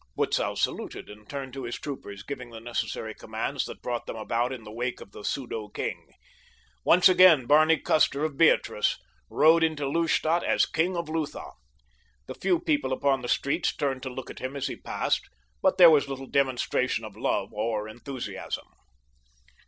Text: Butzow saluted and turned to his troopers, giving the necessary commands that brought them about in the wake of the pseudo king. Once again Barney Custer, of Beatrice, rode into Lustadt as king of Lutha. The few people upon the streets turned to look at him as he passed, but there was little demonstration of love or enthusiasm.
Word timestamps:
Butzow 0.17 0.55
saluted 0.55 1.11
and 1.11 1.29
turned 1.29 1.53
to 1.53 1.61
his 1.63 1.75
troopers, 1.75 2.23
giving 2.23 2.49
the 2.49 2.59
necessary 2.59 3.13
commands 3.13 3.65
that 3.65 3.83
brought 3.83 4.07
them 4.07 4.15
about 4.15 4.51
in 4.51 4.63
the 4.63 4.71
wake 4.71 4.99
of 4.99 5.11
the 5.11 5.23
pseudo 5.23 5.67
king. 5.67 6.09
Once 6.83 7.07
again 7.07 7.45
Barney 7.45 7.77
Custer, 7.77 8.25
of 8.25 8.35
Beatrice, 8.35 8.97
rode 9.29 9.63
into 9.63 9.87
Lustadt 9.87 10.43
as 10.43 10.65
king 10.65 10.97
of 10.97 11.07
Lutha. 11.07 11.51
The 12.25 12.33
few 12.33 12.59
people 12.59 12.93
upon 12.93 13.21
the 13.21 13.29
streets 13.29 13.75
turned 13.75 14.01
to 14.01 14.09
look 14.09 14.31
at 14.31 14.39
him 14.39 14.55
as 14.55 14.65
he 14.65 14.75
passed, 14.75 15.29
but 15.61 15.77
there 15.77 15.91
was 15.91 16.07
little 16.09 16.25
demonstration 16.25 17.05
of 17.05 17.15
love 17.15 17.53
or 17.53 17.87
enthusiasm. 17.87 18.65